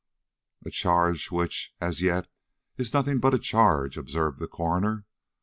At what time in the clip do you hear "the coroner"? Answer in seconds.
4.39-5.05